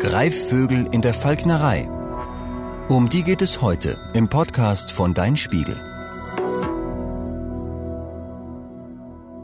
[0.00, 1.86] Greifvögel in der Falknerei.
[2.88, 5.76] Um die geht es heute im Podcast von Dein Spiegel.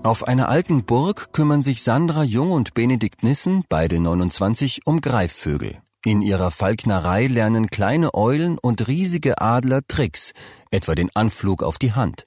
[0.02, 5.76] Auf einer alten Burg kümmern sich Sandra Jung und Benedikt Nissen, beide 29, um Greifvögel.
[6.02, 10.32] In ihrer Falknerei lernen kleine Eulen und riesige Adler Tricks,
[10.70, 12.26] etwa den Anflug auf die Hand.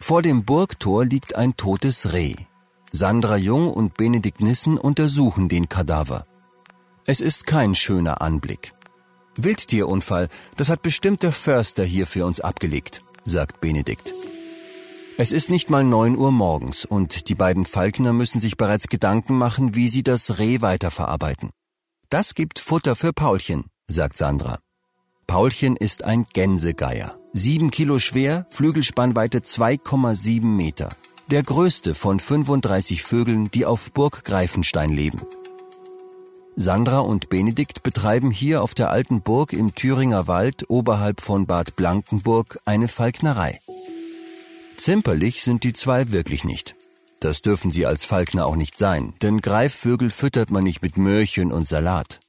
[0.00, 2.36] Vor dem Burgtor liegt ein totes Reh.
[2.96, 6.24] Sandra Jung und Benedikt Nissen untersuchen den Kadaver.
[7.04, 8.72] Es ist kein schöner Anblick.
[9.36, 14.14] Wildtierunfall, das hat bestimmt der Förster hier für uns abgelegt, sagt Benedikt.
[15.18, 19.36] Es ist nicht mal neun Uhr morgens und die beiden Falkner müssen sich bereits Gedanken
[19.36, 21.50] machen, wie sie das Reh weiterverarbeiten.
[22.08, 24.58] Das gibt Futter für Paulchen, sagt Sandra.
[25.26, 27.14] Paulchen ist ein Gänsegeier.
[27.34, 30.88] Sieben Kilo schwer, Flügelspannweite 2,7 Meter.
[31.28, 35.22] Der größte von 35 Vögeln, die auf Burg Greifenstein leben.
[36.54, 41.74] Sandra und Benedikt betreiben hier auf der alten Burg im Thüringer Wald oberhalb von Bad
[41.74, 43.60] Blankenburg eine Falknerei.
[44.76, 46.76] Zimperlich sind die zwei wirklich nicht.
[47.18, 51.50] Das dürfen sie als Falkner auch nicht sein, denn Greifvögel füttert man nicht mit Möhrchen
[51.50, 52.20] und Salat.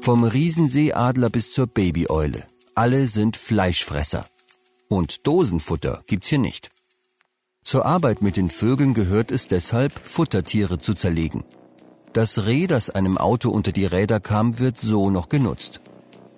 [0.00, 2.46] Vom Riesenseeadler bis zur Babyeule.
[2.74, 4.24] Alle sind Fleischfresser.
[4.88, 6.70] Und Dosenfutter gibt's hier nicht.
[7.62, 11.44] Zur Arbeit mit den Vögeln gehört es deshalb, Futtertiere zu zerlegen.
[12.12, 15.80] Das Reh, das einem Auto unter die Räder kam, wird so noch genutzt.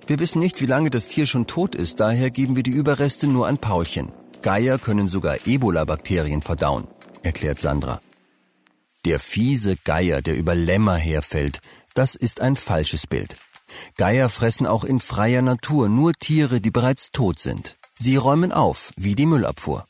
[0.06, 3.26] Wir wissen nicht, wie lange das Tier schon tot ist, daher geben wir die Überreste
[3.26, 4.12] nur an Paulchen.
[4.42, 6.88] Geier können sogar Ebola-Bakterien verdauen,
[7.22, 8.00] erklärt Sandra.
[9.04, 11.60] Der fiese Geier, der über Lämmer herfällt,
[11.94, 13.36] das ist ein falsches Bild.
[13.96, 17.76] Geier fressen auch in freier Natur nur Tiere, die bereits tot sind.
[17.98, 19.86] Sie räumen auf, wie die Müllabfuhr.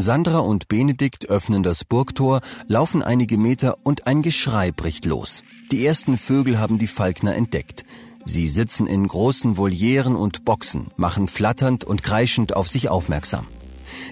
[0.00, 5.42] Sandra und Benedikt öffnen das Burgtor, laufen einige Meter und ein Geschrei bricht los.
[5.72, 7.84] Die ersten Vögel haben die Falkner entdeckt.
[8.24, 13.48] Sie sitzen in großen Volieren und Boxen, machen flatternd und kreischend auf sich aufmerksam.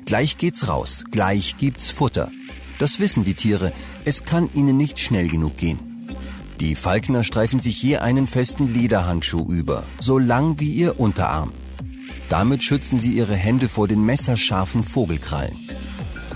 [0.06, 2.32] Gleich geht's raus, gleich gibt's Futter.
[2.80, 3.72] Das wissen die Tiere,
[4.04, 6.08] es kann ihnen nicht schnell genug gehen.
[6.58, 11.52] Die Falkner streifen sich je einen festen Lederhandschuh über, so lang wie ihr Unterarm.
[12.28, 15.65] Damit schützen sie ihre Hände vor den messerscharfen Vogelkrallen.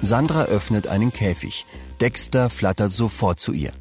[0.03, 1.67] Sandra öffnet einen Käfig.
[2.01, 3.73] Dexter flattert sofort zu ihr.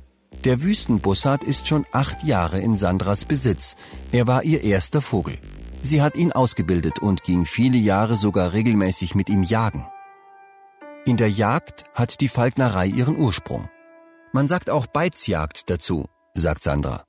[0.44, 3.76] Der Wüstenbussard ist schon acht Jahre in Sandras Besitz.
[4.12, 5.38] Er war ihr erster Vogel.
[5.82, 9.86] Sie hat ihn ausgebildet und ging viele Jahre sogar regelmäßig mit ihm jagen.
[11.06, 13.70] In der Jagd hat die Falknerei ihren Ursprung.
[14.34, 17.06] Man sagt auch Beizjagd dazu, sagt Sandra.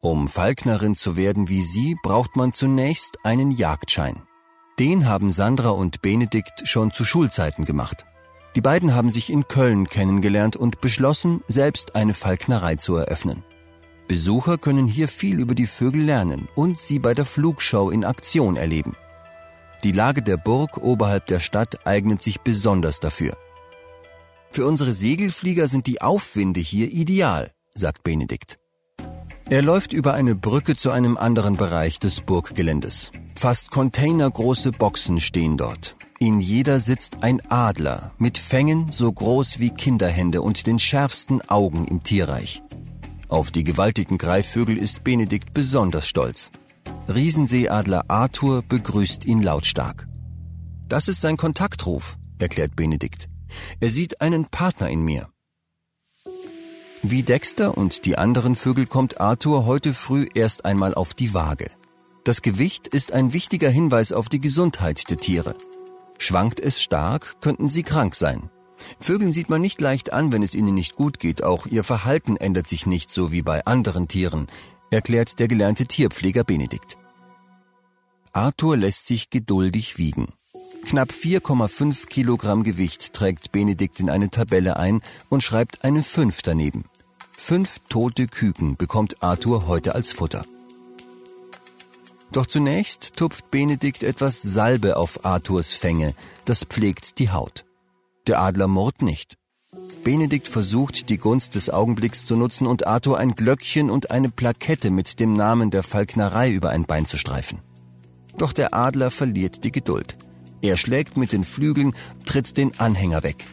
[0.00, 4.22] Um Falknerin zu werden wie sie, braucht man zunächst einen Jagdschein.
[4.78, 8.04] Den haben Sandra und Benedikt schon zu Schulzeiten gemacht.
[8.54, 13.44] Die beiden haben sich in Köln kennengelernt und beschlossen, selbst eine Falknerei zu eröffnen.
[14.08, 18.56] Besucher können hier viel über die Vögel lernen und sie bei der Flugshow in Aktion
[18.56, 18.94] erleben.
[19.84, 23.36] Die Lage der Burg oberhalb der Stadt eignet sich besonders dafür.
[24.50, 28.58] Für unsere Segelflieger sind die Aufwinde hier ideal, sagt Benedikt.
[29.50, 33.10] Er läuft über eine Brücke zu einem anderen Bereich des Burggeländes.
[33.34, 35.96] Fast containergroße Boxen stehen dort.
[36.18, 41.86] In jeder sitzt ein Adler mit Fängen so groß wie Kinderhände und den schärfsten Augen
[41.86, 42.62] im Tierreich.
[43.28, 46.52] Auf die gewaltigen Greifvögel ist Benedikt besonders stolz.
[47.12, 50.06] Riesenseeadler Arthur begrüßt ihn lautstark.
[50.88, 53.28] Das ist sein Kontaktruf, erklärt Benedikt.
[53.80, 55.28] Er sieht einen Partner in mir.
[57.04, 61.68] Wie Dexter und die anderen Vögel kommt Arthur heute früh erst einmal auf die Waage.
[62.22, 65.56] Das Gewicht ist ein wichtiger Hinweis auf die Gesundheit der Tiere.
[66.18, 68.50] Schwankt es stark, könnten sie krank sein.
[69.00, 72.36] Vögeln sieht man nicht leicht an, wenn es ihnen nicht gut geht, auch ihr Verhalten
[72.36, 74.46] ändert sich nicht so wie bei anderen Tieren,
[74.92, 76.98] erklärt der gelernte Tierpfleger Benedikt.
[78.32, 80.28] Arthur lässt sich geduldig wiegen.
[80.84, 86.84] Knapp 4,5 Kilogramm Gewicht trägt Benedikt in eine Tabelle ein und schreibt eine 5 daneben.
[87.44, 90.44] Fünf tote Küken bekommt Arthur heute als Futter.
[92.30, 97.64] Doch zunächst tupft Benedikt etwas Salbe auf Arthurs Fänge, das pflegt die Haut.
[98.28, 99.38] Der Adler murrt nicht.
[100.04, 104.92] Benedikt versucht, die Gunst des Augenblicks zu nutzen und Arthur ein Glöckchen und eine Plakette
[104.92, 107.58] mit dem Namen der Falknerei über ein Bein zu streifen.
[108.38, 110.16] Doch der Adler verliert die Geduld.
[110.60, 113.48] Er schlägt mit den Flügeln, tritt den Anhänger weg.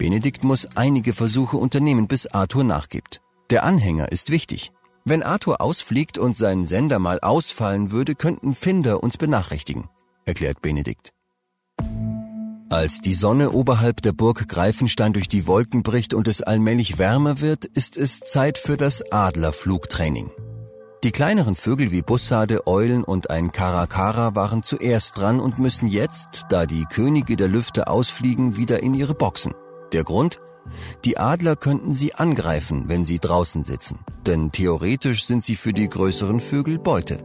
[0.00, 3.20] Benedikt muss einige Versuche unternehmen, bis Arthur nachgibt.
[3.50, 4.72] Der Anhänger ist wichtig.
[5.04, 9.90] Wenn Arthur ausfliegt und sein Sender mal ausfallen würde, könnten Finder uns benachrichtigen,
[10.24, 11.10] erklärt Benedikt.
[12.70, 17.42] Als die Sonne oberhalb der Burg Greifenstein durch die Wolken bricht und es allmählich wärmer
[17.42, 20.30] wird, ist es Zeit für das Adlerflugtraining.
[21.04, 26.46] Die kleineren Vögel wie Bussarde, Eulen und ein Karakara waren zuerst dran und müssen jetzt,
[26.48, 29.52] da die Könige der Lüfte ausfliegen, wieder in ihre Boxen.
[29.92, 30.40] Der Grund?
[31.04, 35.88] Die Adler könnten sie angreifen, wenn sie draußen sitzen, denn theoretisch sind sie für die
[35.88, 37.18] größeren Vögel Beute.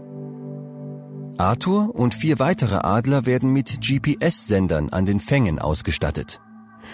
[1.37, 6.39] Arthur und vier weitere Adler werden mit GPS-Sendern an den Fängen ausgestattet.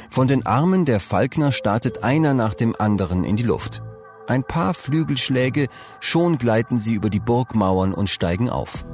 [0.09, 3.83] Von den Armen der Falkner startet einer nach dem anderen in die Luft.
[4.27, 5.67] Ein paar Flügelschläge,
[5.99, 8.85] schon gleiten sie über die Burgmauern und steigen auf.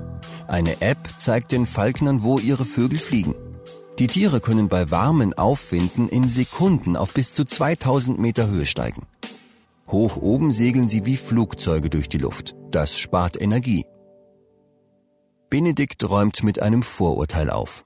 [0.48, 3.36] Eine App zeigt den Falknern, wo ihre Vögel fliegen.
[4.00, 9.08] Die Tiere können bei warmen Aufwinden in Sekunden auf bis zu 2000 Meter Höhe steigen.
[9.88, 12.56] Hoch oben segeln sie wie Flugzeuge durch die Luft.
[12.70, 13.86] Das spart Energie.
[15.50, 17.86] Benedikt räumt mit einem Vorurteil auf.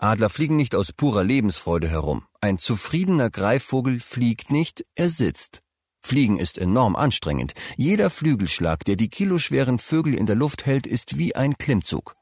[0.00, 2.24] Adler fliegen nicht aus purer Lebensfreude herum.
[2.40, 5.60] Ein zufriedener Greifvogel fliegt nicht, er sitzt.
[6.00, 7.52] Fliegen ist enorm anstrengend.
[7.76, 12.16] Jeder Flügelschlag, der die kiloschweren Vögel in der Luft hält, ist wie ein Klimmzug.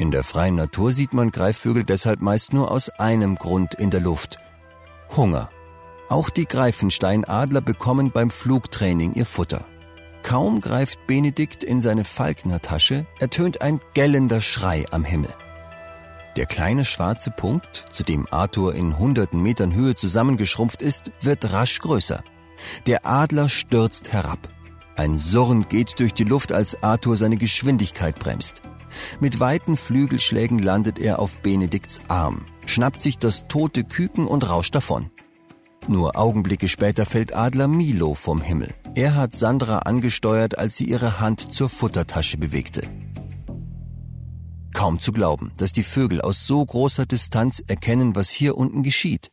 [0.00, 4.00] In der freien Natur sieht man Greifvögel deshalb meist nur aus einem Grund in der
[4.00, 4.38] Luft.
[5.14, 5.50] Hunger.
[6.08, 9.66] Auch die Greifensteinadler bekommen beim Flugtraining ihr Futter.
[10.22, 15.34] Kaum greift Benedikt in seine Falknertasche, ertönt ein gellender Schrei am Himmel.
[16.34, 21.78] Der kleine schwarze Punkt, zu dem Arthur in hunderten Metern Höhe zusammengeschrumpft ist, wird rasch
[21.78, 22.24] größer.
[22.86, 24.48] Der Adler stürzt herab.
[24.96, 28.62] Ein Surren geht durch die Luft, als Arthur seine Geschwindigkeit bremst.
[29.20, 34.74] Mit weiten Flügelschlägen landet er auf Benedikts Arm, schnappt sich das tote Küken und rauscht
[34.74, 35.10] davon.
[35.88, 38.74] Nur Augenblicke später fällt Adler Milo vom Himmel.
[38.94, 42.82] Er hat Sandra angesteuert, als sie ihre Hand zur Futtertasche bewegte.
[44.72, 49.30] Kaum zu glauben, dass die Vögel aus so großer Distanz erkennen, was hier unten geschieht.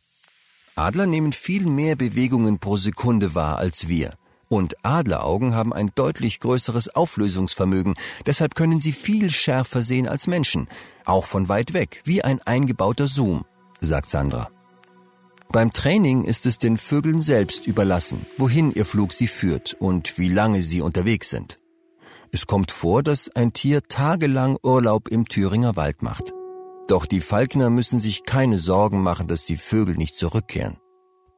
[0.74, 4.14] Adler nehmen viel mehr Bewegungen pro Sekunde wahr als wir.
[4.48, 10.68] Und Adleraugen haben ein deutlich größeres Auflösungsvermögen, deshalb können sie viel schärfer sehen als Menschen,
[11.04, 13.44] auch von weit weg, wie ein eingebauter Zoom,
[13.80, 14.50] sagt Sandra.
[15.50, 20.28] Beim Training ist es den Vögeln selbst überlassen, wohin ihr Flug sie führt und wie
[20.28, 21.58] lange sie unterwegs sind.
[22.32, 26.34] Es kommt vor, dass ein Tier tagelang Urlaub im Thüringer Wald macht.
[26.86, 30.76] Doch die Falkner müssen sich keine Sorgen machen, dass die Vögel nicht zurückkehren.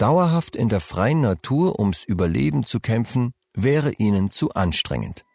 [0.01, 5.27] Dauerhaft in der freien Natur ums Überleben zu kämpfen, wäre ihnen zu anstrengend.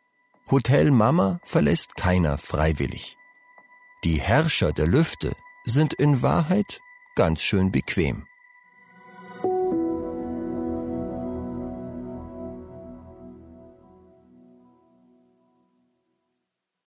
[0.50, 3.16] Hotel Mama verlässt keiner freiwillig.
[4.04, 5.36] Die Herrscher der Lüfte
[5.66, 6.80] sind in Wahrheit
[7.16, 8.26] ganz schön bequem.